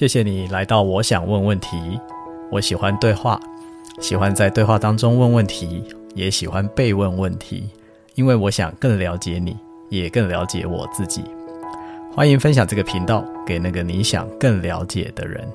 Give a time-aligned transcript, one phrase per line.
[0.00, 1.76] 谢谢你来到我想问问题。
[2.50, 3.38] 我喜欢对话，
[4.00, 5.84] 喜欢在对话当中问问题，
[6.14, 7.68] 也喜欢被问问题，
[8.14, 9.54] 因为我想更了解你，
[9.90, 11.22] 也更了解我自己。
[12.14, 15.46] 欢迎分享这个频道给那个你想更了解的人。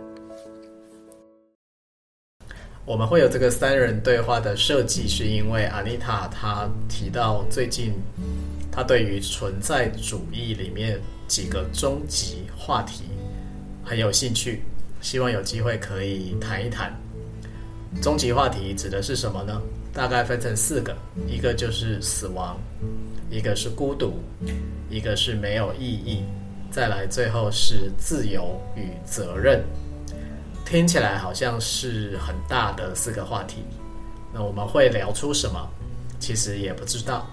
[2.85, 7.96] 我们会有这个三人对话的设计，是因为阿妮塔她提到最近
[8.71, 13.05] 她对于存在主义里面几个终极话题
[13.86, 14.63] 很有兴趣。
[15.01, 16.91] 希望有机会可以谈一谈
[18.02, 19.62] 终极话题指的是什么呢？
[19.94, 20.98] 大概分成四个，
[21.28, 22.58] 一个就是死亡，
[23.30, 24.14] 一个是孤独，
[24.90, 26.23] 一个是没有意义，
[26.72, 29.64] 再来最后是自由与责任。
[30.66, 33.64] 听起来好像是很大的四个话题。
[34.34, 35.70] 那我们会聊出什么？
[36.20, 37.28] 其实也不知道，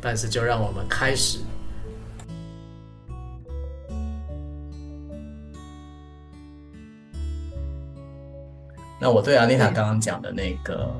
[0.00, 1.38] 但是就让我们开始。
[8.98, 10.90] 那我对阿妮塔刚刚讲的那个，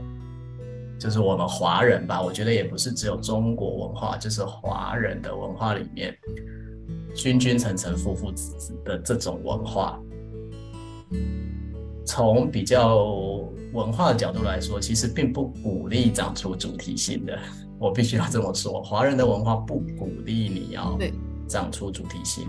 [0.98, 6.15] 就是我们华人吧，我觉得也不是只有中国文化，就是华人的文化里面，
[7.15, 9.98] 君君臣臣、父父子子的这种文化，
[12.05, 13.03] 从比较
[13.73, 17.39] 文化的角度来说，其实并不鼓励长出主体性的。
[17.78, 20.99] 我必须要这么说，华人的文化不鼓励你要
[21.47, 22.47] 长出主体性。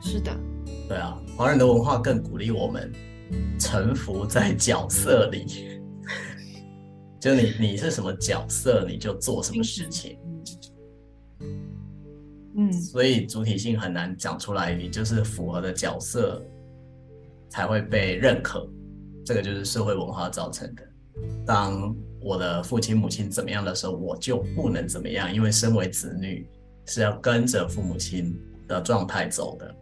[0.00, 0.30] 是的，
[0.88, 2.92] 对啊，华人的文化更鼓励我们。
[3.58, 5.46] 臣服在角色里，
[7.20, 10.18] 就你你是什么角色，你就做什么事情。
[12.56, 16.40] 嗯，所以主体性很难讲出来，你就是符合的角色
[17.48, 18.68] 才会被认可。
[19.24, 20.82] 这个就是社会文化造成的。
[21.46, 26.46] 当我的父亲母亲怎么样的时候，我就不能怎么样，因为身为子女
[26.86, 28.38] 是要跟着父母亲
[28.68, 29.74] 的状态走的。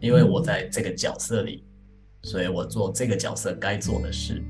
[0.00, 1.64] 因为我在这个角色里，
[2.22, 4.42] 所以我做这个角色该做的事，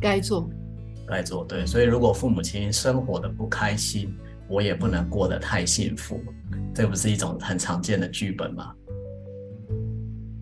[0.00, 0.48] 该做，
[1.06, 1.44] 该做。
[1.44, 4.14] 对，所以如果父母亲生活的不开心，
[4.48, 6.20] 我也不能过得太幸福。
[6.74, 8.74] 这不是一种很常见的剧本吗？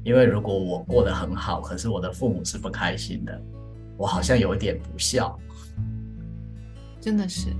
[0.04, 3.40] 因为如果我过得很好，可是我的父母是不开心的，
[3.96, 5.38] 我好像有一点不孝。
[7.00, 7.50] 真的是。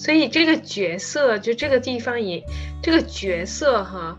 [0.00, 2.42] 所以这个角色，就这个地方也，
[2.82, 4.18] 这个角色哈，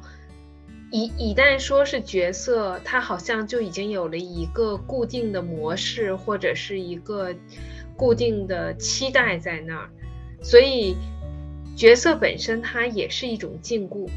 [0.91, 7.33] 一一旦说是角色，他好像就已经有了一个固定的模式，或者是一个
[7.97, 9.89] 固定的期待在那儿。
[10.43, 10.95] 所以
[11.75, 14.07] 角色本身它也是一种禁锢。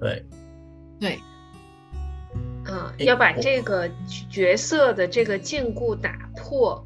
[0.00, 0.24] 对，
[0.98, 1.20] 对，
[2.66, 3.88] 嗯，要把这个
[4.28, 6.84] 角色的这个禁锢打破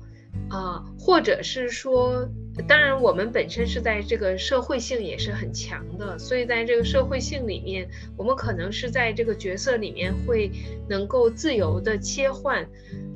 [0.51, 2.29] 啊，或者是说。
[2.63, 7.87] 当然，我们本身是在这个社会性也是很强的，所以在这个社会性里面，
[8.17, 10.51] 我们可能是在这个角色里面会
[10.89, 12.67] 能够自由的切换，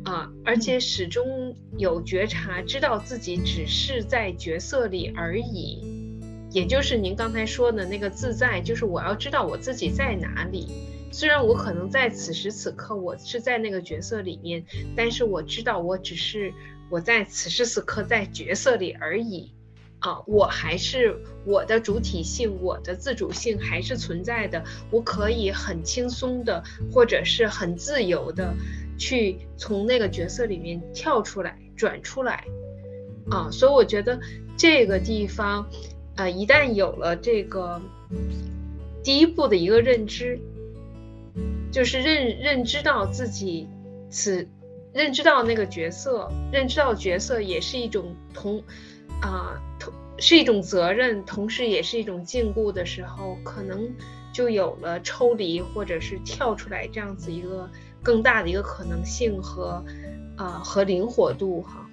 [0.04, 5.82] 啊，而且始终有觉察，知道自己只是在角色里而已，
[6.50, 10.66] 也就是您刚才说的那个自在，就是我要知道我自己在哪里。
[11.10, 14.62] 虽然我可能在此时此刻我是在那个角色里面，
[14.94, 16.52] 但是我知道我只是。
[16.90, 19.54] 我在此时此刻在角色里而已，
[20.00, 24.64] 啊，我还是我的主体性，我的自主性还是存在的。
[24.90, 26.62] 我可以很轻松的，
[26.92, 28.52] 或者是很自由的，
[28.98, 32.44] 去从那个角色里面跳出来、转出来，
[33.30, 34.18] 啊，所以我觉得
[34.56, 35.64] 这个地方，
[36.16, 37.80] 啊，一旦有了这个
[39.04, 40.40] 第一步的一个认知，
[41.70, 43.68] 就是认认知到自己
[44.10, 44.48] 此。
[44.92, 48.62] 认知到那个角色，认知到角色也是一种同，
[49.20, 53.88] 啊、同是一种责任，同时也是一种禁锢的时候，可能
[54.32, 57.68] 就有了抽离或者是跳出来这样子一个
[58.02, 59.82] 更大的一个可能性和，
[60.36, 61.86] 啊、呃，和灵活度哈。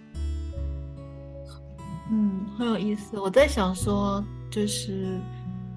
[2.12, 3.20] 嗯，很有意思。
[3.20, 5.20] 我在想说，就是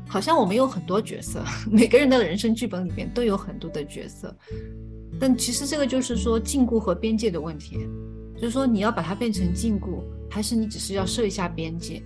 [0.09, 4.35] 好像我们有很多角色， 每个人的人生剧本里面都有很多的角色。
[5.21, 7.87] 但其实这个就是说禁锢和边界的问题，
[8.37, 12.03] 就是说你要把它变成禁锢，还是你只是要设一下边界？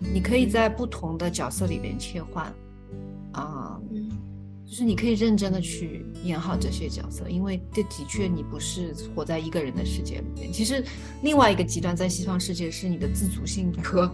[0.00, 2.46] 你可以在不同的角色里边切换，
[3.32, 4.10] 啊、嗯，
[4.66, 10.52] 就是你可以认真的去演好这些角色，因为这的确你不是活在一个人的世界里面。
[10.52, 10.84] 其实
[11.22, 14.12] 另外一个极端在西方世界是你的自主性和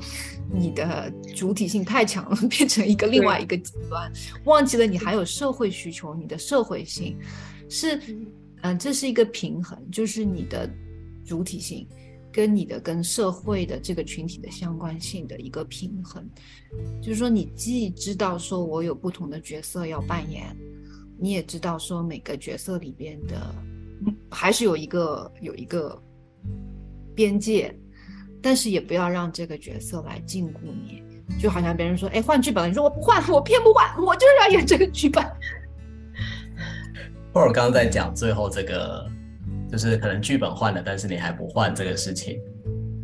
[0.52, 4.12] 你的主体性太强了， 变成一个另外一个极端，
[4.44, 7.16] 忘记了你还有社会需求，你的社会性
[7.68, 8.00] 是。
[8.62, 10.68] 嗯，这是一个平衡，就是你的
[11.24, 11.86] 主体性
[12.32, 16.24] 跟你的跟社会的这个群体的相关性的一个平衡，
[17.00, 20.56] 就是说你既知道说我有不同的角色要扮演，
[21.18, 23.54] 你也知道说每个角色里边的
[24.30, 26.00] 还是有一个有一个
[27.14, 27.74] 边界，
[28.42, 31.02] 但是也不要让这个角色来禁锢你，
[31.40, 35.24] 就好像别人说，哎，换剧本，你说我不换，我偏不换，我就是要演这个剧本。
[37.32, 39.06] 或者刚刚在讲最后这个。
[39.70, 42.40] 就是可能剧本换了，但是你还不换这个事情，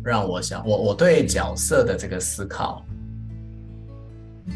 [0.03, 2.85] 让我想，我我对角色的这个思考，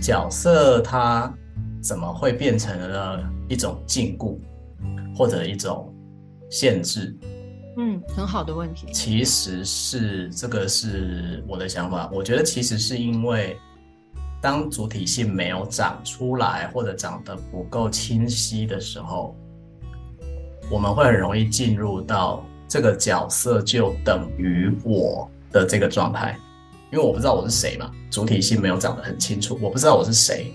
[0.01, 1.33] 角色它
[1.81, 4.37] 怎么会变成了一种禁锢，
[5.15, 5.95] 或者一种
[6.49, 7.15] 限制？
[7.77, 8.91] 嗯，很好的问题。
[8.91, 13.57] 其实是这个是我的想法，我觉得其实是因为
[14.41, 19.33] 当主体性没有长出来，或者长得不够清晰的时候。
[20.71, 26.39] 我们会很容易进入到这个角色就等于我的这个状态，
[26.93, 30.49] 因为我不知道我是谁嘛，主体性没有讲得很清楚，我不知道我是谁，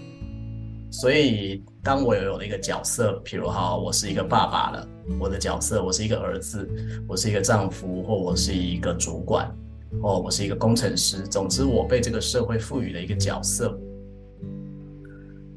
[0.90, 4.88] 所以当我有了一个角色，譬如哈，我是一个爸爸了，
[5.20, 6.66] 我的角色，我是一个儿子，
[7.06, 9.54] 我是一个丈夫，或我是一个主管，
[10.02, 13.78] 或我是一个工程师，总之我被这个社会赋予了一个角色，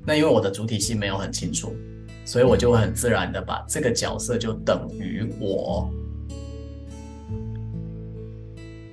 [0.05, 1.73] 那因为我的主体性没有很清楚。
[2.29, 5.89] 所以我就会很自然的把这个角色就等于我，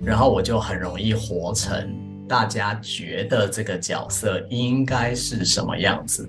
[0.02, 1.94] 然后我就很容易活成
[2.26, 6.26] 大家觉得这个角色应该是什么样子，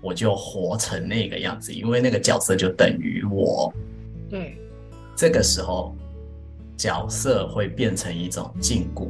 [0.00, 3.74] 我就活成那个样子，因为那个角色就等于我。
[4.30, 4.56] 对，
[5.16, 5.96] 这个时候
[6.76, 9.08] 角色会变成一种禁锢，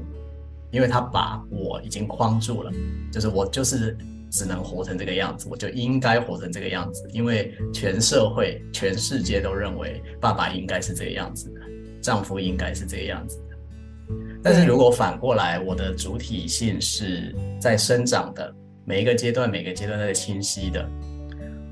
[0.71, 2.73] 因为他把我已经框住了，
[3.13, 3.95] 就是我就是。
[4.35, 11.61] 只能活成这个样子，我就应该活成这个样子，因为全社会、全世界都认为爸爸应该是这个样子的，
[12.03, 13.57] 丈夫应该是这个样子的。
[14.43, 18.53] 但是如果反过来，我的主体性是在生长的，
[18.85, 20.85] 每一个阶段、每个阶段都是清晰的。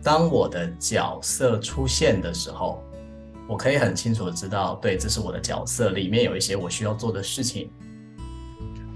[0.00, 2.80] 当我的角色出现的时候，
[3.48, 7.68] 我可以很清楚的知道，对，这是我的角色，里面有一些我需要做的事情。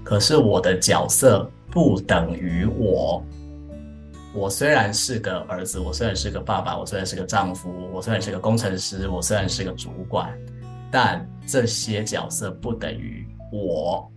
[0.05, 3.21] 可是我的角色不等于我。
[4.37, 10.31] 我虽然是个儿子，我虽然是个爸爸，我虽然是个丈夫，我虽然是个工程师，我虽然是个主管，
[10.91, 14.07] 但这些角色不等于我，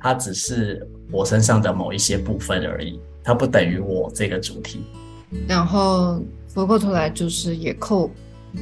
[0.00, 4.84] 它只是我身上的某一些部分而已，它不等于我这个主体。
[5.46, 6.20] 然后
[6.52, 8.10] 回过头来就是也扣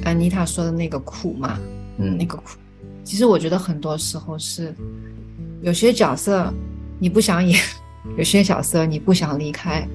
[0.05, 1.59] 安妮塔说的那个苦嘛，
[1.97, 2.59] 嗯，那个苦，
[3.03, 4.75] 其实我觉得很多时候是
[5.63, 6.53] 有些角色
[6.99, 7.59] 你不想演，
[8.19, 9.89] 有些角色你不想离开。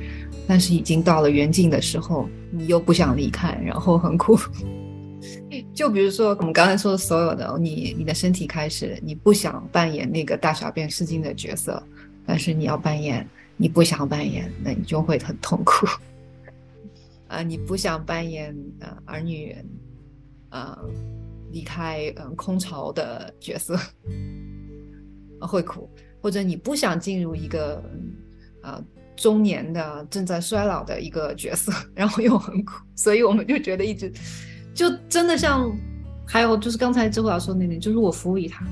[0.47, 4.37] 但是已经到了缘尽的时候，你又不想离开，然后很苦。
[5.73, 11.81] 就比如说我们刚才说的所有的，你你的身体开始，你不想扮演那个大小便失禁的角色，
[12.25, 15.85] 但是你要扮演，你不想扮演，那你就会很痛苦。
[17.27, 19.55] 啊， 你不想扮演呃儿女，
[20.49, 20.77] 呃
[21.51, 23.77] 离开嗯空巢的角色，
[25.39, 25.89] 会苦，
[26.19, 27.83] 或者你不想进入一个
[28.63, 28.83] 呃。
[29.15, 34.11] 中年的正在衰老的一个角色， 然后又很苦，所以我们就觉得一直
[34.73, 35.71] 就真的像，
[36.25, 38.65] 还有就是刚才周老师说那点，就是我服务于他。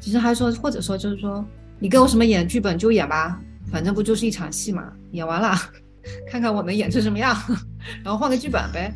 [0.00, 1.44] 其实还说，或者说就是说，
[1.78, 3.40] 你给我什么演剧本就演吧，
[3.70, 5.56] 反正不就是一场戏嘛，演完了，
[6.28, 7.36] 看看我能演成什么样，
[8.02, 8.92] 然后换个剧本呗。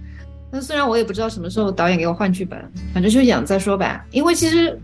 [0.51, 2.61] 那虽然我也不知道什么时候导演给我换剧本，
[2.93, 4.05] 反正就演再说呗。
[4.11, 4.79] 因为其实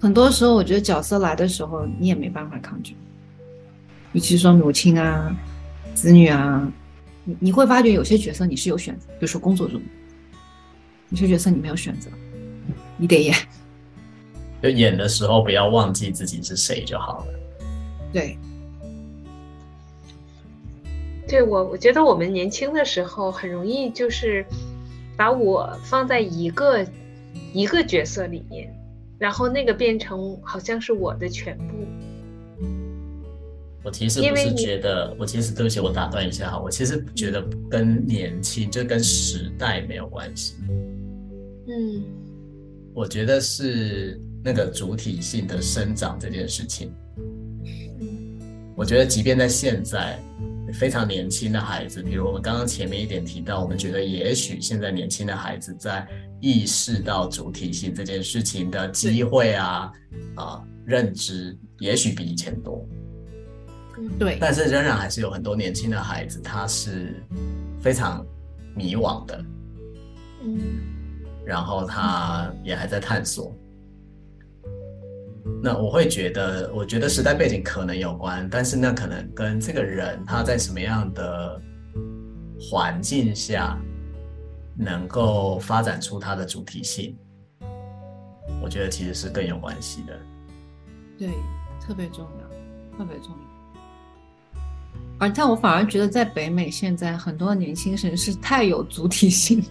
[0.00, 2.96] 很多时候，我觉得角色来的时候，你也没办法抗拒。
[4.12, 5.34] 尤其是说母亲啊、
[5.94, 6.70] 子女啊，
[7.24, 9.80] 你你会发觉有些角色你是有选择，比如说工作中，
[11.10, 12.10] 有些角色你没有选择，
[12.96, 13.34] 你得演。
[14.62, 17.26] 就演的时候不要忘记自己是谁就好了。
[18.12, 18.36] 对，
[21.26, 24.44] 对我我觉得我们年轻的时候很容易就是
[25.16, 26.86] 把我放在一个
[27.54, 28.70] 一个角色里面，
[29.18, 31.74] 然后那个变成好像是我的全部。
[33.82, 40.54] 我其实不是觉得，我其实对不起，我打断一下哈，我其实觉得跟年轻就跟时代没有关系。
[41.66, 42.04] 嗯，
[42.92, 46.92] 我觉得是那个主体性的生长这件事情。
[48.76, 50.18] 我觉得即便在现在
[50.74, 56.06] 非常年轻的孩子，比如我们刚刚前面一点提到，我们觉得也许现在年轻的孩子在
[56.40, 59.92] 意识到主体性这件事情的机会啊
[60.34, 62.86] 啊认知，也许比以前多。
[64.18, 67.22] 对，但是仍然还是有很多年轻的孩子，他是
[67.80, 68.24] 非常
[68.74, 69.44] 迷惘的，
[70.42, 70.78] 嗯，
[71.44, 73.54] 然后他也还在探索，
[75.62, 81.60] 那我会觉得，我觉得时代背景可能有关，但是那可能跟这个人他在什么样的
[82.60, 83.78] 环境下
[84.76, 87.16] 能够发展出他的主体性，
[88.62, 90.18] 我觉得其实是更有关系的。
[91.18, 91.28] 对，
[91.80, 93.49] 特别重要，特别重要。
[95.20, 99.62] 而但我反而觉得，在北美现在很多年轻人是太有主体性，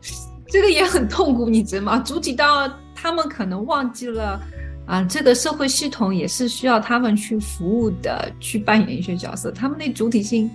[0.46, 1.98] 这个也很痛苦，你知道吗？
[1.98, 4.40] 主体到他们可能忘记了。
[4.86, 9.50] 啊，这个社会系统也是需要他们去服务的，去扮演一些角色。
[9.50, 10.50] 他们那主体性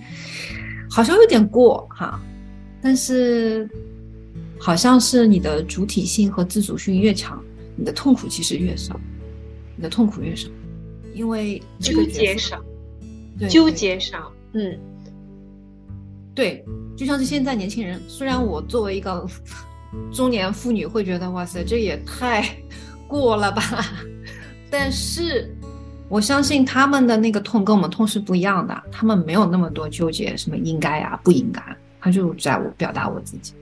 [0.90, 2.20] 好像有点过哈，
[2.82, 3.68] 但是
[4.58, 7.40] 好像是你的主体性和自主性越强，
[7.76, 8.98] 你的痛苦其实越少，
[9.76, 10.48] 你的痛苦越少，
[11.14, 12.60] 因为纠结少，
[13.48, 14.78] 纠结少，嗯，
[16.34, 16.64] 对，
[16.96, 19.26] 就像是现在年轻人，虽然我作为一个
[20.12, 22.44] 中年妇女会觉得哇塞，这也太
[23.08, 23.62] 过了吧。
[24.70, 25.54] 但是，
[26.08, 28.82] 我相信他们的那个痛跟我们痛是不一样的。
[28.90, 31.62] 他们没有那么多纠结，什么应该啊、不应该，
[32.00, 33.54] 他就在我表达我自己，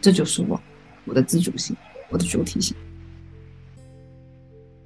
[0.00, 0.60] 这就是我，
[1.06, 1.74] 我的自主性，
[2.10, 2.76] 我的主体性。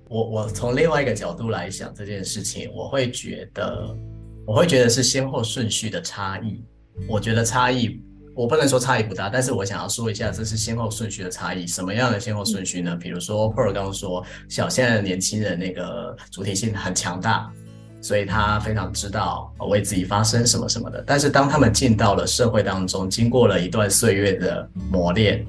[0.08, 3.96] 我我从另外一个角度来想这件事情，我会觉得，
[4.46, 6.64] 我会觉得是先后顺序的差异。
[7.08, 8.00] 我觉得差异。
[8.34, 11.66] 我不能说差异不大，但是我想要说一下，这是先后顺序的差异。
[11.66, 12.96] 什么样的先后顺序呢？
[12.96, 17.52] 比如说，Per 刚刚说，小现在的年轻人那个主体性很强大，
[18.00, 21.04] 所以他非常知道为自己发声什么什么的。
[21.06, 25.46] 但是当他们进到了社会当中，经过了一段岁月的磨练，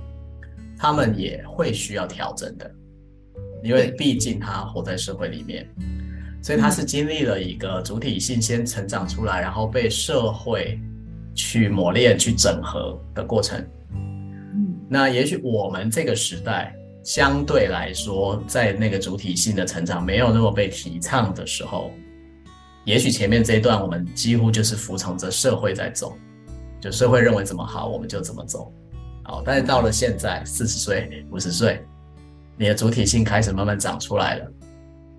[0.78, 2.70] 他们也会需要调整的，
[3.64, 5.66] 因为毕竟他活在社会里面，
[6.44, 10.80] 所以他是经历了一个主体性先成长出来，然后被社会。
[11.36, 13.60] 去磨练、去整合的过程。
[13.92, 21.90] 嗯，那也许我们这个时代相对来说，在那个主体性的成长没有那么被提倡的时候，
[22.86, 26.16] 也许前面这一段我们几乎就是服从着社会在走，
[26.80, 28.72] 就社会认为怎么好，我们就怎么走。
[29.24, 31.84] 好，但是到了现在四十岁、五十岁，
[32.60, 34.52] 你的主体性开始慢慢长出来了。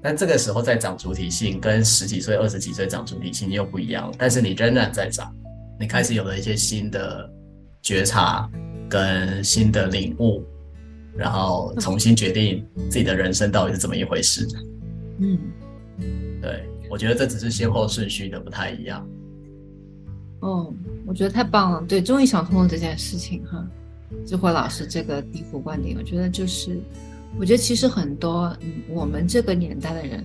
[0.05, 5.35] 但这个时候再长主体性，跟十几岁、二十几岁长主体性又不一样，但是你仍然在长。
[5.81, 7.27] 你开始有了一些新的
[7.81, 8.47] 觉察
[8.87, 10.45] 跟新的领悟，
[11.17, 14.47] 然后重新决定自己的人生到底是怎么一回事。
[15.21, 15.39] 嗯，
[16.43, 19.09] 对，我觉得这只是先后顺序的不太一样。
[20.41, 20.71] 哦，
[21.07, 23.67] 我觉得太棒了，对，终于想通了这件事情哈。
[24.27, 26.79] 智慧老师这个第一观点，我觉得就是，
[27.38, 30.25] 我觉得其实很多嗯，我们这个年代的人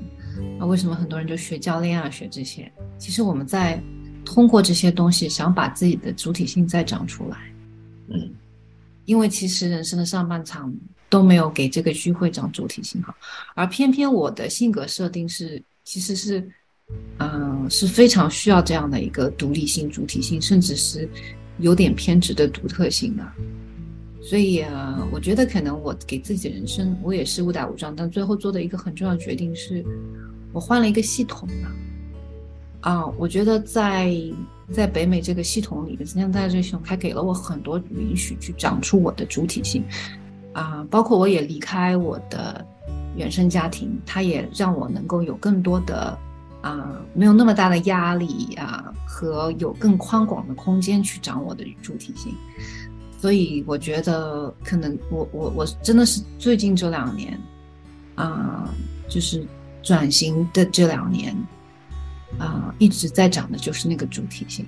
[0.59, 2.71] 啊，为什么很多人就学教练啊，学这些？
[2.97, 3.81] 其实我们在。
[4.25, 7.37] 通过这些东西，想把自己的主体性再长出来，
[8.09, 8.29] 嗯，
[9.05, 10.71] 因为其实人生的上半场
[11.09, 13.15] 都没有给这个机会长主体性好，
[13.55, 16.39] 而偏偏我的性格设定是，其实是，
[17.17, 21.09] 嗯、呃，是非常需要这样的一个独立性、主体性，甚至是
[21.57, 23.23] 有点偏执的独特性的。
[24.21, 29.83] 所以啊，我觉得可能我给自己的人生，我也是误打误撞，但最后做的一个很重要的决定是，
[30.51, 31.71] 我换了一个系统了。
[32.81, 34.13] 啊，我觉得在
[34.71, 39.83] 在北美这个系统里面，现在这个系统还给了我很多允许去长出我的主体性，
[40.53, 42.65] 啊，包括我也离开我的
[43.15, 46.17] 原生家庭，它也让我能够有更多的
[46.61, 52.33] 啊，没有那么大的压力啊，和有更宽广的空间去长我的主体性。
[53.19, 57.39] 所以我觉得，可能我我我真的是最近这两年，
[58.15, 58.73] 啊，
[59.07, 59.45] 就是
[59.83, 61.35] 转型的这两年。
[62.37, 64.63] 啊、一直在长的就是那个主体性，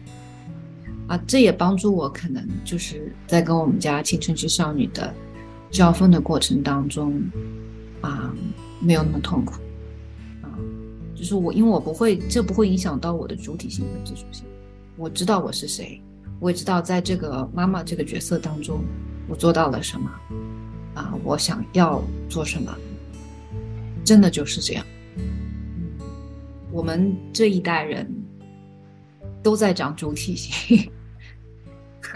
[1.07, 5.13] 啊，这也帮助我可能就是在跟我们家青春期少女的
[5.69, 7.21] 交锋的过程当中，
[8.01, 8.33] 啊，
[8.81, 9.61] 没有那么痛苦，
[10.41, 10.49] 啊，
[11.15, 14.43] 就是我因为我不会，这不会影响到我的主体性和自主性，
[14.97, 16.01] 我知道我是谁，
[16.41, 18.83] 我也知道在这个妈妈这个角色当中，
[19.29, 20.11] 我做到了什么，
[20.95, 22.75] 啊，我想要做什么，
[24.03, 24.83] 真的就是这样。
[26.71, 28.11] 我们这一代人
[29.43, 30.91] 都在长主体性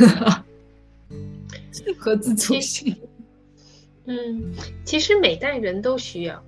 [2.00, 2.98] 和自主性。
[4.06, 4.52] 嗯，
[4.84, 6.44] 其实每代人都需要。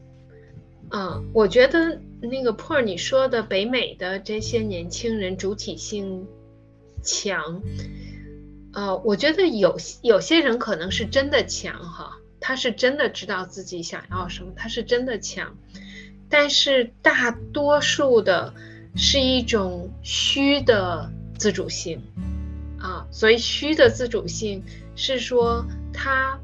[0.90, 6.26] 啊，我觉得那个破你说的北美的这些年轻人主体性
[7.08, 7.64] 强，
[8.74, 15.56] 啊，我觉得有有些人可能是真的强哈，他是真的知道自己想要什么，他是真的强。
[16.30, 18.54] 但是大多数的
[18.98, 22.02] 是一种虚的自主性，
[22.78, 24.62] 啊，所以虚的自主性
[24.94, 26.38] 是说他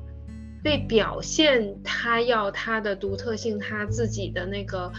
[0.63, 4.89] 被表现他要他的独特性，他自己的那个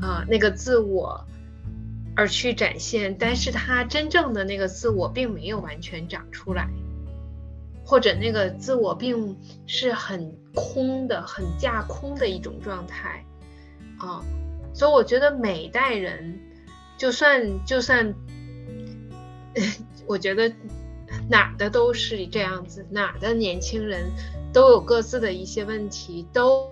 [0.00, 1.24] 啊、那个自我
[2.16, 6.68] 而去展现，但是他真正的那个自我并没有完全长出来，
[7.84, 13.24] 或者那个自我并是很空的、很架空的一种状态
[13.98, 14.22] 啊，
[14.72, 16.38] 所以我觉得每代人，
[16.96, 18.14] 就算就算，
[20.06, 20.52] 我觉得
[21.28, 24.10] 哪的都是这样子，哪的年轻人。
[24.54, 26.70] 都有各自的一些问题，都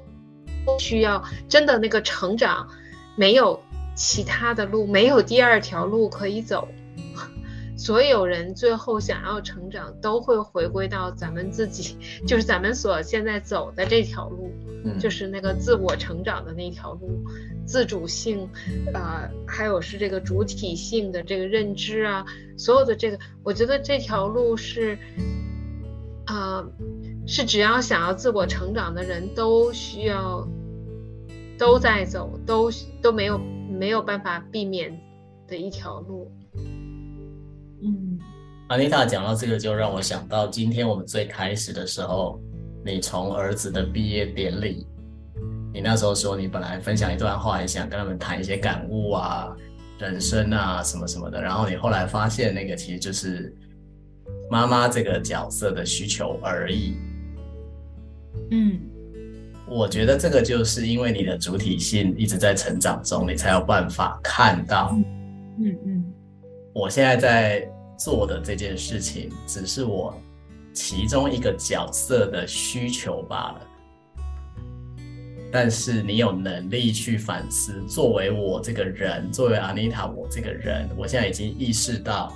[0.78, 2.68] 需要真的那个成长，
[3.16, 3.60] 没有
[3.94, 6.68] 其他的路，没有第二条路可以走。
[7.76, 11.96] 所有人最后想要成长，都会回归到咱们自己，
[12.26, 14.52] 就是咱们所现在走的这条路，
[15.00, 17.24] 就是那个自我成长的那条路，
[17.66, 18.48] 自主性，
[18.92, 22.24] 呃，还有是这个主体性的这个认知啊，
[22.56, 24.96] 所有的这个，我觉得这条路是，
[26.26, 26.72] 啊、呃。
[27.24, 30.44] 是只要想要自我成长的人都需要，
[31.56, 32.68] 都在走，都
[33.00, 33.40] 都没有
[33.72, 34.96] 没有办法避免
[35.48, 36.30] 的一条路。
[37.82, 38.18] 嗯，
[38.68, 42.40] 安妮塔讲到这个，就让我想到今天我们最开始的时候，
[42.84, 44.86] 你从儿子的毕业典礼，
[45.74, 49.56] 你那时候说你本来分享一段话，也想跟他们谈一些感悟啊、
[49.98, 53.52] 人生啊什么什么的，然后你后来发现那个其实就是
[54.50, 56.94] 妈妈这个角色的需求而已。
[58.50, 58.80] 嗯，
[59.74, 64.90] 我觉得这个就是因为你的主体性一直在成长中，你才有办法看到。
[64.92, 65.04] 嗯
[65.60, 66.04] 嗯，嗯，
[66.74, 67.66] 我现在在
[67.98, 70.14] 做的这件事情，只是我
[70.74, 73.60] 其中一个角色的需求罢了。
[75.50, 82.30] 但是你有能力去反思，作为我这个人，作为阿妮塔我这个人，我现在已经意识到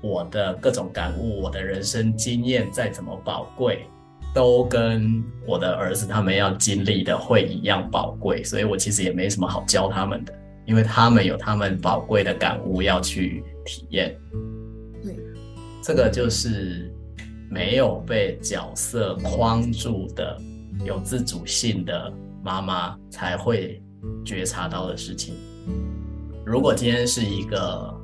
[0.00, 3.86] 我的各种感悟，我的人生经验再怎么宝贵。
[4.32, 10.32] 都跟我的儿子他们要经历的会一样宝贵，所以我其实也没什么好教他们的，
[10.66, 14.16] 因为他们有他们宝贵的感悟要去体验。
[15.02, 15.16] 对，
[15.82, 16.92] 这个就是
[17.50, 20.40] 没有被角色框住的、
[20.84, 23.82] 有自主性的妈妈才会
[24.24, 25.34] 觉察到的事情。
[26.46, 27.99] 如果今天是一个。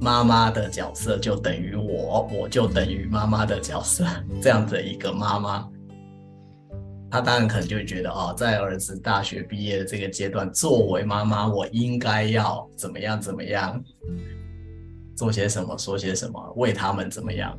[0.00, 4.06] 妈妈的角色就等于我，我就等于妈妈的角色，
[4.40, 5.68] 这样的一个妈妈，
[7.10, 13.78] 她当然可能就会觉得哦，在儿子大学毕业的这个阶段，作为妈妈，我应该要怎么样怎么样，
[15.14, 17.54] 做些什么，说些什么，为他们怎么样，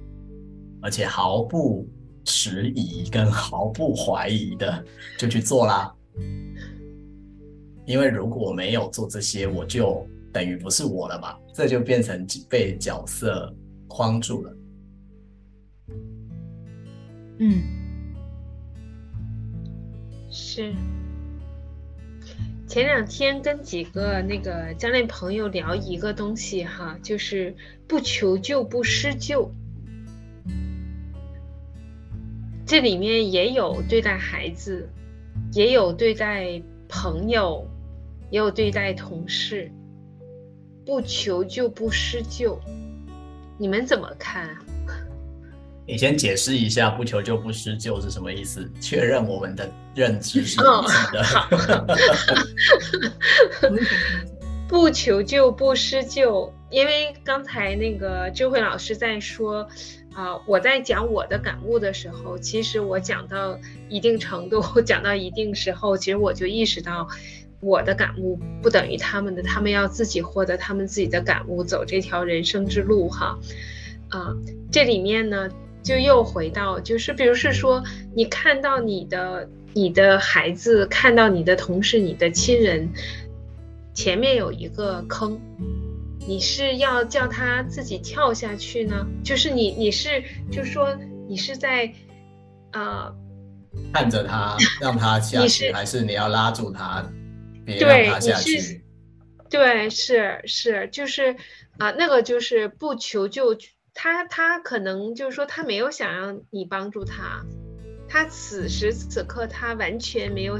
[0.81, 1.87] 而且毫不
[2.25, 4.83] 迟疑跟毫不怀疑的
[5.15, 5.93] 就去做啦。
[7.85, 10.03] 因为如果没有做这些，我就。
[10.31, 11.39] 等于不是我了吧？
[11.53, 13.53] 这就变成被角色
[13.87, 14.57] 框住了。
[17.39, 17.63] 嗯，
[20.29, 20.73] 是。
[22.67, 27.53] 前两天跟几个那个家内朋友聊一个东西哈，就是
[27.85, 29.51] 不求救不施救。
[32.65, 34.87] 这里面也有对待孩子，
[35.51, 37.67] 也有对待朋友，
[38.29, 39.69] 也有对待同事。
[40.91, 42.59] 不求救不施救，
[43.57, 44.59] 你们怎么看啊？
[45.87, 48.69] 你先解释一下“不求救不施救”是什么意思？
[48.81, 51.23] 确认我们的认知是一致的。
[54.67, 59.61] 不求救不施救，因为刚才那个智慧老师在说
[60.13, 67.07] 啊、呃，我在讲我的感悟的时候，其实我讲到一定程度，讲到一定时候，其实我就意识到。
[67.61, 73.37] 我的感悟不等于他们的，他们要自己获得他们自己的感悟，走这条人生之路哈。
[74.09, 74.35] 啊，
[74.71, 75.47] 这里面呢，
[75.83, 77.81] 就又回到，就是比如是说，
[78.13, 82.89] 你看到你的你的孩子，看到你的同事、你的亲人，
[83.93, 85.39] 前面有一个坑，
[86.27, 89.07] 你是要叫他自己跳下去呢？
[89.23, 90.93] 就是你你是就是说
[91.29, 91.93] 你是在，
[92.71, 93.13] 啊，
[93.93, 97.05] 看着他让他下去，还是你要拉住他？
[97.79, 98.81] 对，你是，
[99.49, 101.33] 对，是是，就是
[101.77, 103.55] 啊、呃，那个就是不求救，
[103.93, 107.43] 他他可能就是说他没有想让你帮助他，
[108.07, 110.57] 他此时此刻他完全没有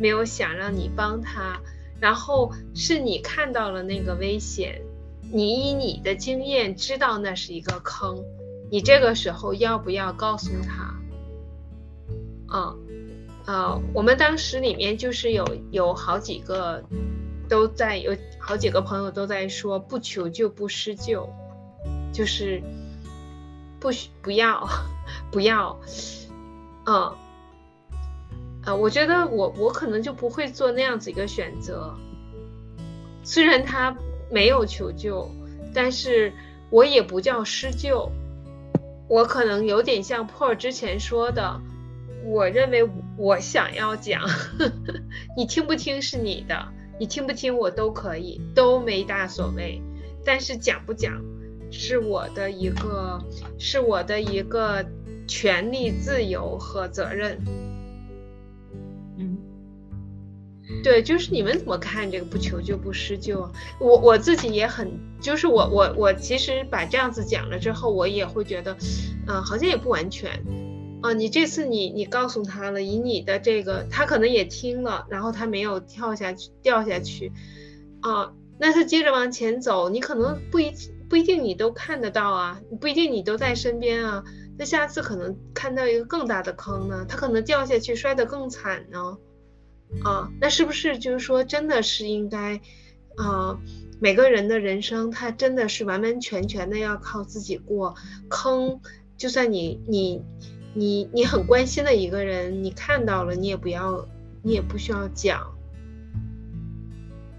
[0.00, 1.60] 没有想让你帮他，
[2.00, 4.82] 然后是你看到了那个危险，
[5.32, 8.22] 你以你的经验知道那是一个坑，
[8.70, 10.94] 你这个时候要不要告诉他？
[12.48, 12.74] 啊？
[13.46, 16.82] 啊、呃，我们当时里面就是有有好几个
[17.48, 21.28] 都在，有好几个朋友都在说不求救不施救，
[22.12, 22.62] 就是
[23.80, 24.68] 不需不要
[25.30, 25.78] 不要，
[26.86, 27.14] 嗯，
[28.64, 31.94] 啊，我觉得我我可能就不会做那样子一个选择。
[33.22, 33.96] 虽然他
[34.30, 35.30] 没有求救，
[35.72, 36.32] 但是
[36.70, 38.10] 我也不叫施救。
[39.08, 41.60] 我可能有点像 Paul 之前说的，
[42.26, 44.20] 我认为我想要讲，
[45.36, 49.80] 你听不听是你的，你听不听我都可以，都没大所谓。
[50.24, 51.22] 但是讲不讲
[51.70, 53.22] 是我的一个，
[53.58, 54.84] 是我的一个
[55.28, 57.38] 权利、自由和责任。
[59.18, 59.38] 嗯，
[60.82, 63.52] 对，就是你们怎么看这个不求救不施救啊？
[63.78, 68.72] 我我自己也很，就是我我我其实把这样子讲了之后，我也会觉得，
[69.28, 70.42] 嗯、呃，好像也不完全。
[71.02, 77.32] 啊，你这次你你告诉他了，以你的这个，他可能也听了，然后他没有跳下去掉下去，
[78.00, 78.32] 啊。
[78.58, 80.72] 那他接着往前走，你可能不一
[81.10, 84.24] 不一定你都看得到啊，不一定你都在身边啊。
[84.56, 89.18] 那下次可能看到一个更大的坑呢，他可能掉下去摔得更惨呢。
[90.02, 92.58] 啊，那是不是就是说，真的是应该
[93.18, 93.60] 啊？
[94.00, 97.94] 每个人的人生，他真的是完完全全的要靠自己过。
[98.30, 98.80] 坑，
[99.18, 100.22] 就算你你
[100.76, 104.06] 你你很关心的一个人，你看到了，你也不要，
[104.42, 105.40] 你也不需要讲。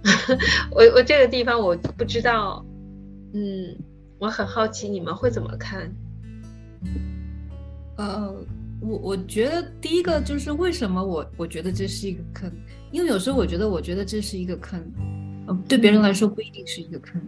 [0.71, 2.65] 我我这个地方我不知道，
[3.33, 3.77] 嗯，
[4.17, 5.93] 我很好奇你们会怎么看？
[7.97, 8.33] 呃，
[8.79, 12.51] 我我觉得第一个就是为什么我我觉得这是一个坑，
[12.91, 14.81] 因为有时候我觉得我觉得这是一个坑，
[15.45, 17.21] 呃，对别人来说不一定是一个坑。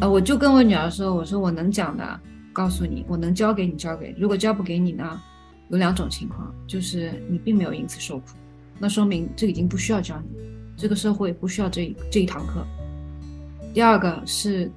[0.00, 2.20] 呃，我就跟我女儿说，我说我能讲的
[2.52, 5.20] 告诉你，我能教给你教给，如果教不给你呢，
[5.68, 8.24] 有两种情况，就是你并没有因此受苦，
[8.78, 10.38] 那说明这已经不需要教你。
[10.76, 12.64] 这个社会不需要这一这一堂课。
[13.74, 14.70] 第二个是，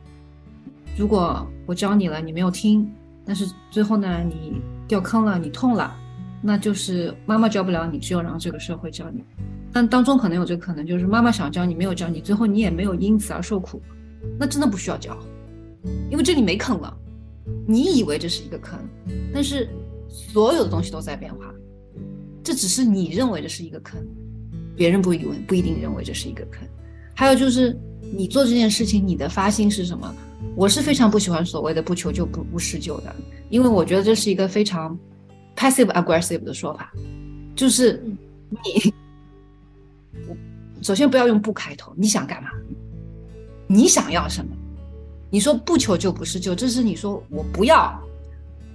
[0.97, 2.91] 如果我教你了，你没有听，
[3.23, 5.95] 但是最后呢，你掉坑了，你痛了，
[6.41, 9.23] 那就是妈妈教不了你，只有让这个社会教你。
[9.71, 13.81] 但当中可能有这个可能，就是妈妈想教你，没有教你，最后你也没有因此而受苦，
[14.38, 15.17] 那真的不需要教，
[16.10, 16.97] 因为这里没坑了。
[17.67, 18.80] 你以为这是一个坑，
[19.34, 19.69] 但是
[20.08, 21.54] 所有的东西都在变化，
[22.43, 23.99] 这只是你认为这是一个坑。
[24.75, 26.67] 别人不以为不一定认为这是一个坑，
[27.13, 27.77] 还有就是
[28.15, 30.15] 你做这件事情，你的发心是什么？
[30.56, 33.15] 我是非常不喜欢所谓的不求救不不施救的，
[33.49, 34.97] 因为我觉得这是一个非常
[35.56, 36.91] passive aggressive 的说法，
[37.56, 38.01] 就是
[38.49, 38.91] 你，
[40.27, 40.36] 我
[40.82, 42.49] 首先不要用不开头，你想干嘛？
[43.67, 44.51] 你想要什么？
[45.32, 47.98] 你说不求救不是救，这是你说我不要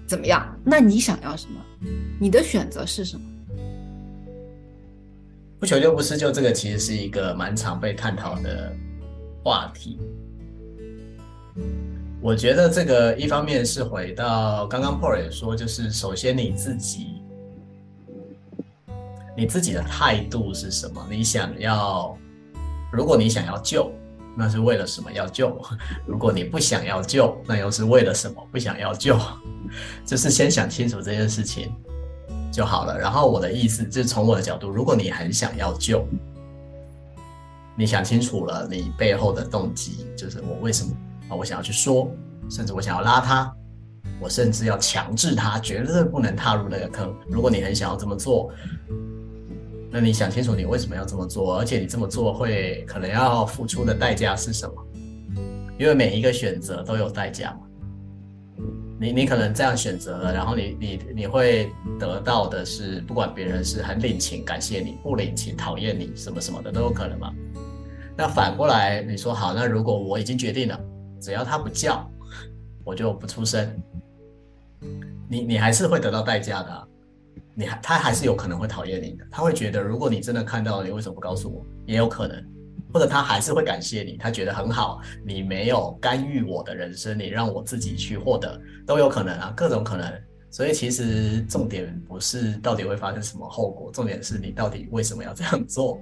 [0.09, 0.59] 怎么样？
[0.65, 1.61] 那你想要什么？
[2.19, 3.23] 你的选择是什么？
[5.61, 8.75] 不求救不是救，这个其实是一个蛮常被探讨的
[9.45, 9.99] 话题。
[12.23, 17.23] 我觉得这个一方面是回到刚刚 Paul 也说，就是首先你自己，
[19.37, 21.07] 你自己的态度是什么？
[21.11, 22.17] 你想要，
[22.91, 23.93] 如果你想要救，
[24.37, 25.61] 那是为了什么要救？
[26.07, 29.19] 如果你不想要救，那又是为了什么不想要救？
[30.05, 31.73] 就是先想清楚这件事情。
[32.53, 32.99] 就好了。
[32.99, 36.07] 然后我的意思就是从我的角度，如果你很想要救，
[37.77, 40.91] 你想清楚了你背后的动机，就是我为什么
[41.29, 41.37] 啊？
[41.37, 42.11] 我想要去说，
[42.49, 43.53] 甚至我想要拉他，
[44.19, 47.15] 我甚至要强制他绝对不能踏入那个坑。
[47.29, 48.51] 如果你很想要这么做，
[49.99, 54.75] 那你想清楚你为什么要这么做，而且你这么做会可能要付出的代价是什么？
[55.79, 57.61] 因为每一个选择都有代价嘛。
[59.01, 67.33] 你你可能这样选择了，然后你你你会得到的是，不管别人是很领情感谢你，不领情讨厌你，什么什么的都有可能嘛。
[68.19, 70.79] 那反过来你说好，那如果我已经决定了，
[71.23, 72.07] 只要他不叫，
[72.85, 73.67] 我就不出声。
[75.27, 76.89] 你你还是会得到代价的，
[77.57, 81.65] 你还他还是有可能会讨厌你的，他会觉得如果你真的看到，你为什么不告诉我？
[81.87, 82.45] 也有可能。
[82.93, 90.11] 或者他还是会感谢你，他觉得很好，你没有干预我的人生，你让我自己去获得，都有可能啊，各种可能。
[90.51, 96.01] 所以其实重点不是到底会发生什么后果，重点是你到底为什么要这样做，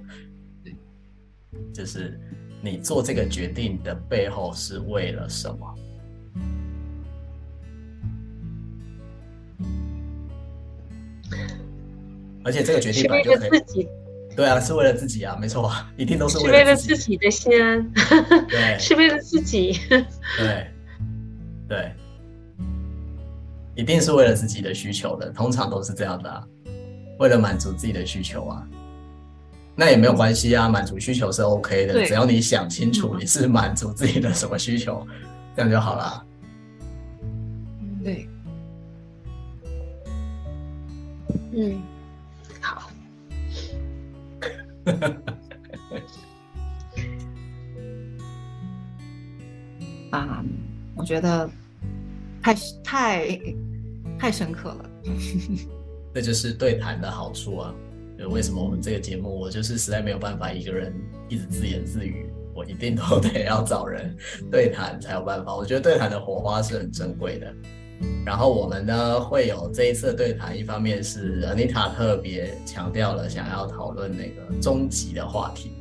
[1.73, 2.17] 就是
[2.61, 5.75] 你做这个决定的背后是为了什么？
[12.45, 13.87] 而且这个决定本来就可以。
[14.35, 17.91] 对啊，是为了自己啊，没错啊，一定都是为了，是为了自己的心安，
[18.49, 19.79] 对，是为了自己，
[20.37, 20.67] 对，
[21.69, 21.91] 对，
[23.75, 26.43] 一定是为了自己的需求的，通常都是这样的啊，
[27.17, 28.67] 为了满足自己的需求啊，
[29.73, 35.07] 那也没有关系啊，满足需求是 OK 的，只要你想清楚你是满足自己的什么需求，
[35.55, 36.25] 这样就好了。
[38.03, 38.27] 对。
[41.53, 41.94] 嗯，好。
[50.11, 50.45] 啊，
[50.95, 51.49] 我觉得
[52.41, 53.39] 太太
[54.17, 54.89] 太深刻了。
[56.13, 57.75] 这就是对谈的好处啊！
[58.29, 60.93] 为什么我们这个节目，我就是实在没有办法一个人
[61.27, 64.15] 一直自言自语，我一定都 得要找人
[64.49, 65.53] 对谈才有办法。
[65.53, 67.53] 我觉得对谈的火花是很珍贵的。
[68.25, 75.71] 然后我们呢会有这一次对谈，一方面是 Anita 特别强调了想要讨论那个终极的话题，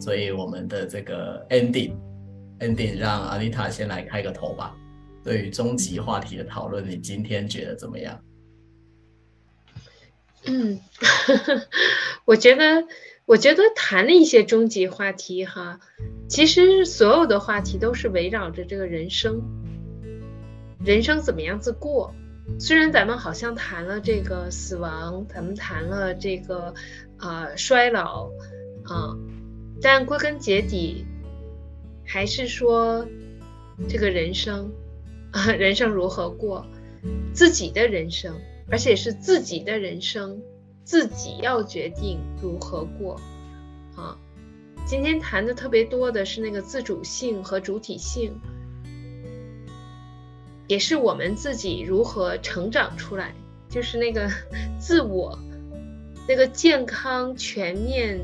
[0.00, 1.92] 所以我们的这个 ending
[2.60, 4.74] ending 让 Anita 先来开个头吧。
[5.24, 8.18] 对于终极话题的讨论，你今天觉得怎么样？
[10.46, 10.80] 嗯，
[12.24, 12.84] 我觉得，
[13.26, 15.80] 我觉得谈了一些终极话题哈，
[16.28, 19.42] 其实所有的话题都是围绕着这个人生，
[20.84, 22.14] 人生怎么样子过。
[22.58, 26.74] 虽然咱们好像谈了这个死亡，咱们谈了这个
[27.16, 28.30] 啊、呃、衰老
[28.84, 29.16] 啊，
[29.82, 31.04] 但归根结底
[32.06, 33.06] 还是说
[33.88, 34.72] 这个人生
[35.32, 36.66] 啊，人生如何过，
[37.32, 38.34] 自己的人生。
[38.70, 40.42] 而且是自己的人生，
[40.84, 43.18] 自己要决定如何过，
[43.96, 44.14] 啊，
[44.84, 48.38] 今天谈的特别多的是那个自主性和主体性，
[50.68, 53.34] 也是我们自己如何成长出来，
[53.68, 54.30] 就是那个
[54.78, 55.36] 自我，
[56.28, 58.20] 那个健康全面，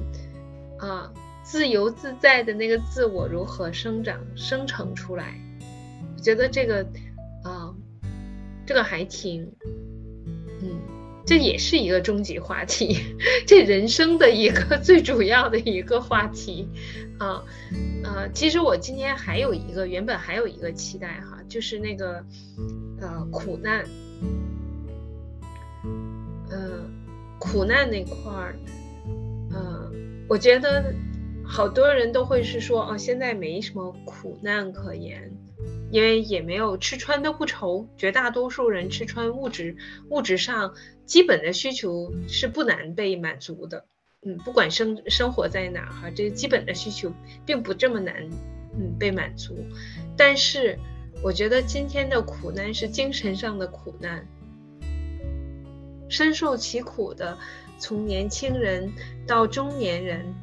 [0.78, 1.11] 啊，
[1.42, 5.35] 自由自在的那个自我如何生长生成出来，
[6.16, 6.87] 我觉得这个，
[7.42, 7.74] 啊，
[8.64, 9.50] 这个还挺。
[10.62, 10.80] 嗯，
[11.26, 12.96] 这也是一个终极话题，
[13.46, 16.68] 这人生的一个 最主要的一个话题，
[17.18, 17.42] 啊，
[18.02, 22.24] 呃，其实我今天还有一个原本还有一个期待哈，就是那个，
[23.00, 23.84] 呃，苦难，
[26.50, 26.90] 嗯、
[27.38, 28.56] 苦难那块儿，
[29.06, 29.92] 嗯、呃，
[30.28, 30.92] 我觉得
[31.46, 35.30] 好多人都会是说，哦，现在没什么苦难可言。
[35.92, 39.76] 因为也没有吃穿都不愁，绝大多数人吃穿物质
[40.10, 43.84] 物质上基本的需求是不难被满足的，
[44.26, 47.12] 嗯，不管生生活在哪哈，这基本的需求
[47.46, 48.28] 并不这么难，
[48.76, 49.56] 嗯，被满足。
[50.16, 50.76] 但是
[51.24, 54.28] 我觉得今天的苦难是精神上的苦难，
[56.08, 57.38] 深受其苦的，
[57.78, 58.92] 从年轻人
[59.26, 60.34] 到中年人，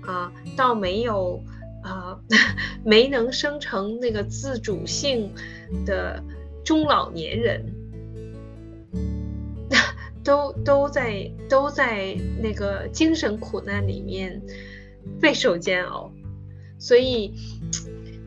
[0.00, 1.42] 啊，到没有。
[1.80, 2.18] 啊，
[2.84, 5.32] 没能生成那个自主性
[5.86, 6.20] 的
[6.64, 7.64] 中老年人，
[10.24, 14.42] 都都在都在那个精神苦难里面
[15.20, 16.12] 备受煎熬，
[16.80, 17.32] 所以，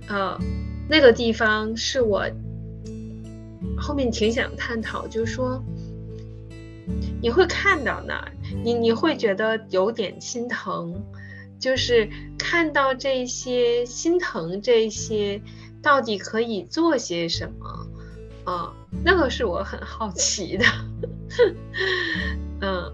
[0.08, 0.40] 呃，
[0.92, 2.26] 那个地方是我
[3.78, 5.64] 后面挺想探讨，就是说，
[7.22, 8.30] 你会看到那儿，
[8.62, 11.02] 你你会觉得有点心疼。
[11.58, 15.40] 就是看到这些心疼，这些
[15.82, 17.88] 到底可以做些什么
[18.52, 18.74] 啊？
[19.06, 20.66] 那个是我很好奇的。
[22.62, 22.92] 嗯，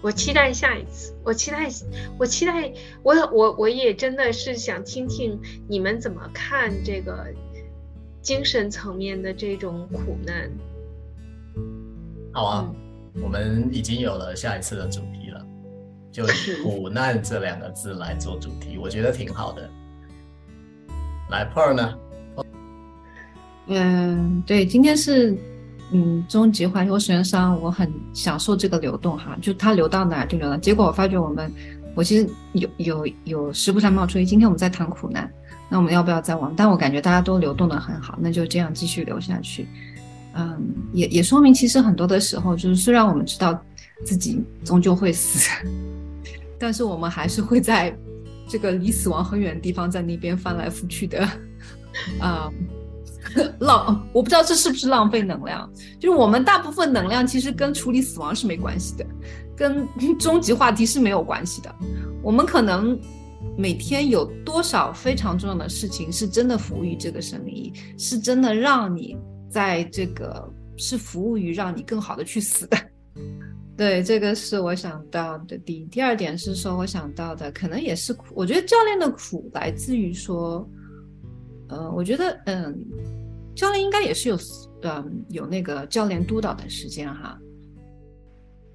[0.00, 1.68] 我期待下一次，我期待，
[2.18, 7.26] 我期待，我我我也真的是想听听你们怎么看这个
[8.22, 10.50] 精神层面的这种苦难。
[12.32, 12.72] 好啊，
[13.14, 15.44] 嗯，我们已经有了下一次的主题了。
[16.10, 19.68] 就以苦难这两个字来做主题，我觉得挺好的。
[21.30, 21.98] 来，Pearl 呢？
[23.66, 25.36] 嗯，对，今天是
[25.92, 30.56] 嗯终极环球实验商，我很享受这个流动哈，就它流到哪就流到。
[30.56, 31.52] 结果我发觉我们，
[31.94, 35.30] 我其实有有有时不常冒出，今天我们在谈苦难，
[35.68, 36.52] 那我们要不要再往？
[36.56, 39.66] 但我感觉大家都流动得很好，那就这样继续流下去。
[40.34, 43.60] 嗯，也也说明其实很多的时候，就是虽然我们知道
[44.04, 45.50] 自己终究会死。
[46.60, 47.96] 但是我们还是会在
[48.48, 51.26] 这个离死亡很远的地方，在那边翻来覆去的，
[52.20, 52.50] 啊、
[53.60, 55.70] 浪，我不知道这是不是浪费能量。
[55.98, 59.06] 就是我们大部分能量其实跟处理死亡是没关系的，
[59.56, 59.86] 跟
[60.18, 61.74] 终极话题是没有关系的。
[62.22, 62.98] 我们可能
[63.56, 69.16] 每天有多少非常重要的事情是真的服务于这个生命，是真的让你
[69.50, 72.76] 在这个是服务于让你更好的去死的。
[73.76, 75.84] 对，这个是我想到的第一。
[75.84, 78.24] 第二点是说，我想到的可能也是苦。
[78.34, 80.68] 我觉得教练的苦来自于说，
[81.68, 82.76] 呃，我觉得，嗯，
[83.58, 84.38] 教练应该也是有，
[84.82, 87.36] 嗯，有那个教练督导的时间哈。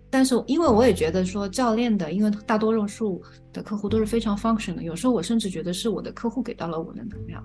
[0.10, 7.41] 但是，因为我也觉得说，教练的，因为大多数的客户都是非常 function 的，有时候我甚至觉得是我的客户给到了我的能量，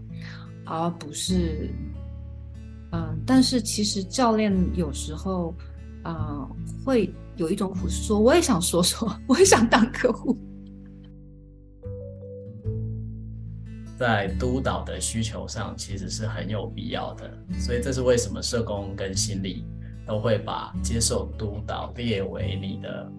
[0.64, 1.70] 而不是，
[2.90, 5.54] 嗯，但是其实教练有时候。
[6.04, 6.48] 啊、
[6.86, 10.34] 会有一种苦说，我也想说说，我也想当客户。
[13.98, 17.28] 在督导的需求上，其实是很有必要的。
[17.58, 19.64] 所以这是为什么社工跟心理
[20.06, 23.10] 都会把接受督导列为你的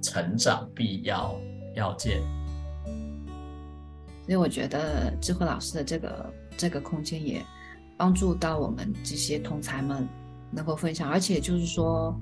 [0.00, 1.34] 成长必要
[1.74, 2.22] 要件。
[4.24, 7.42] 所以我觉得智慧老师的这个这个空间也
[7.96, 10.06] 帮助到我们这些同才们
[10.52, 12.14] 能够分享，而且就是说，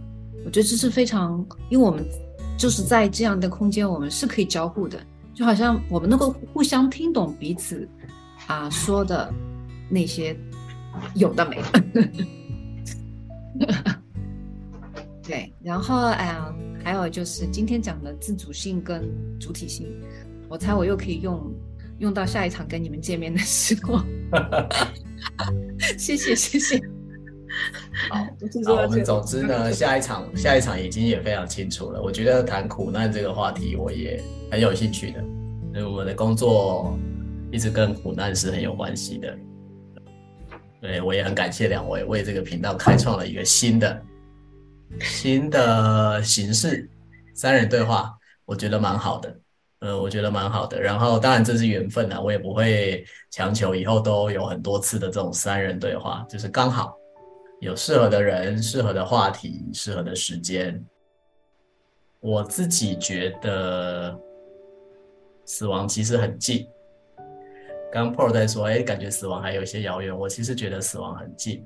[0.45, 2.03] 我觉得这是非常，因为我们
[2.57, 4.99] 就是在这样的空间，我们是可以交互的，
[5.35, 7.87] 就好像我们能够互相听懂彼此。
[8.47, 9.33] 啊，说的
[9.89, 10.37] 那些
[11.15, 11.61] 有的没
[11.93, 12.09] 的，
[15.23, 16.55] 对，然后哎呀，
[16.85, 19.09] 还有就是今天讲的自主性跟
[19.41, 19.87] 主体性，
[20.49, 21.53] 我猜我又可以用
[21.99, 24.01] 用到下一场跟你们见面的时候。
[25.99, 26.81] 谢谢谢谢。
[28.11, 28.17] 好，
[28.65, 32.01] 好，我们总之呢，下一场下一场已经也非常清楚了。
[32.01, 35.21] 我觉得谈苦难这个话题，我也很有兴趣的，
[35.75, 36.97] 因为我们的工作。
[37.53, 39.39] 一直跟苦难是很有关系的，
[40.81, 44.03] 对，我也很感谢两位为这个频道开创了一个新的
[45.01, 46.89] 新的形式，
[47.35, 48.13] 三人对话，
[48.45, 49.39] 我觉得蛮好的，
[49.81, 50.81] 呃，我觉得蛮好的。
[50.81, 56.97] 然后当然这是缘分啊，我也不会强求以后都有很多次的这种三人对话，就是刚好
[57.61, 60.85] 有适合的人、适合的话题、适合的时间。
[62.21, 64.19] 我自己觉得
[65.45, 66.67] 死亡其实很近。
[67.93, 70.17] 刚 Paul 在说，哎，感觉死亡还有一些遥远。
[70.17, 71.65] 我其实觉得死亡很近。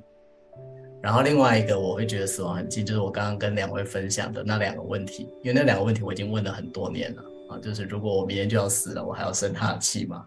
[1.02, 10.26] 然后另外一个我会觉得死亡很近，就是我刚刚跟两位分享的那两个问题，因为那两个问题我已经问了很多年了啊，就是如果我明天就要死了，我还要生他的气吗？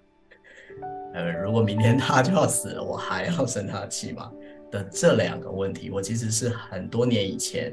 [1.13, 4.31] 呃，如果明天他就要死了，我还要生他的气吗？
[4.71, 7.71] 的这两个问题，我其实是很多年以前，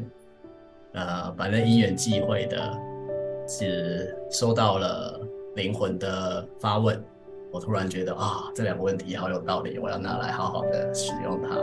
[0.92, 2.78] 呃，反正因缘际会的，
[3.48, 5.18] 是收到了
[5.56, 7.02] 灵魂的发问。
[7.52, 11.56] 我突然觉得啊，这两个问题好有道理，我要拿来好好的使用它。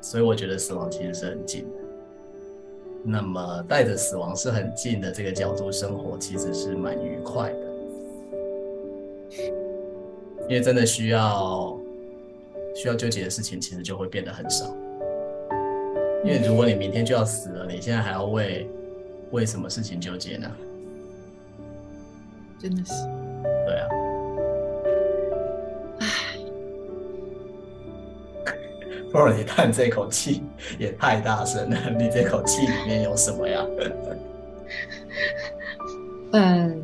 [0.00, 1.78] 所以我觉得死亡其实是很近的。
[3.04, 7.58] 那么带着死亡是很近的这个角度生活，其实是蛮愉快的。
[10.48, 11.76] 因为真的需要
[12.76, 14.66] 需要纠结的事情，其实就会变得很少。
[16.24, 18.70] 因为如果你明天就要死了，你现在还要为
[19.32, 20.48] 为什么事情纠结呢？
[22.60, 22.92] 真的是。
[23.66, 23.88] 对啊。
[29.36, 30.42] 你叹这口气
[30.78, 33.64] 也太大声了， 你这口气里面有什么呀？
[36.32, 36.82] 嗯，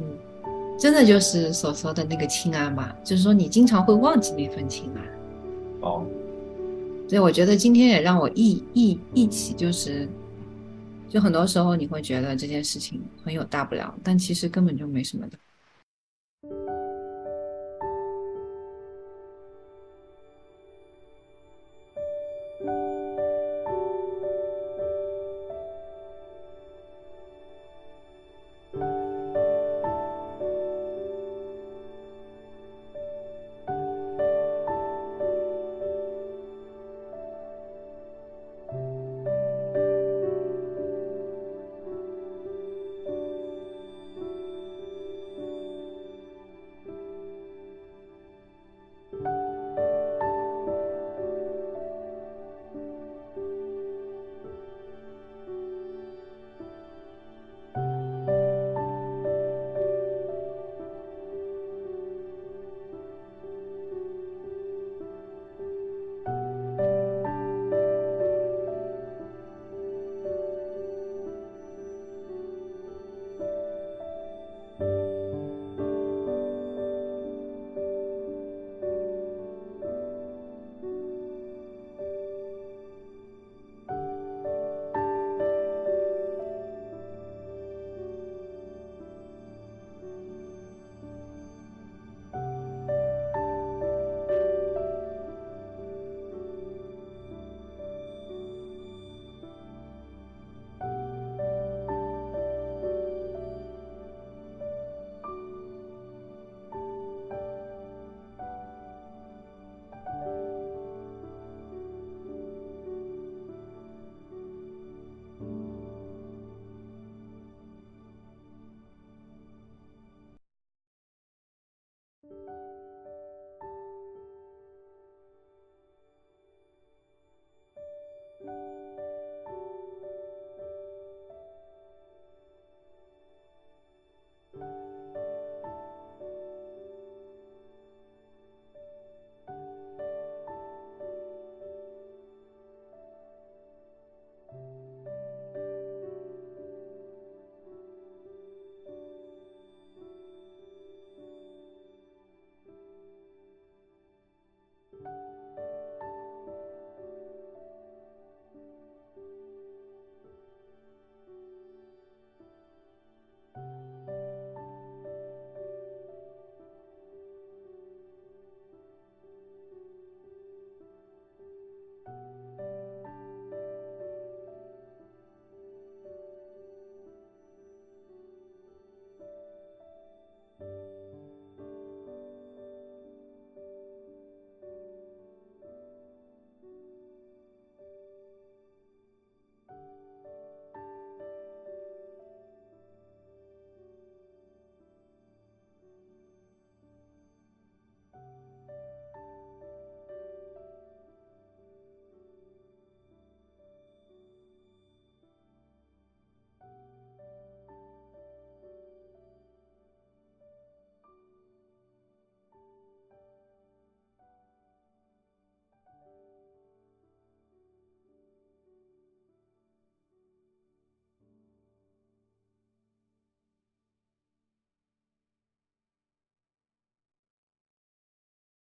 [0.79, 5.05] 真的就是所说的那个清安嘛，就是说你经常会忘记那份清安。
[5.81, 6.05] 哦，
[7.09, 10.07] 所以我觉得今天也让我忆忆忆起，就是，
[11.09, 15.39] 就很多时候你会觉得这件事情很有大不了，但其实根本就没什么的。